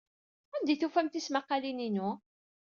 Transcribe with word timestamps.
Anda 0.55 0.71
ay 0.73 0.77
tufam 0.81 1.07
tismaqqalin-inu? 1.09 2.09